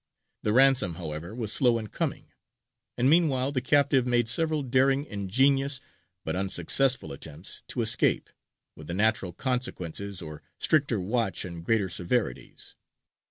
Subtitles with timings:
[0.41, 2.31] The ransom, however, was slow in coming,
[2.97, 5.79] and meanwhile the captive made several daring, ingenious,
[6.25, 8.31] but unsuccessful attempts to escape,
[8.75, 12.73] with the natural consequences or stricter watch and greater severities.